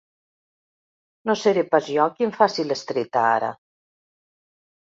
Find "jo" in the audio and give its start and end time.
1.97-2.07